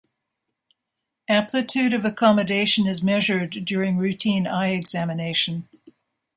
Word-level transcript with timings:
Amplitude 1.29 1.93
of 1.93 2.03
accommodation 2.05 2.87
is 2.87 3.03
measured 3.03 3.63
during 3.63 3.97
routine 3.97 4.47
eye-examination. 4.47 5.67